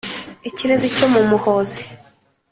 Ikirezi 0.49 0.87
cyo 0.95 1.07
mu 1.13 1.21
Muhozi. 1.29 1.81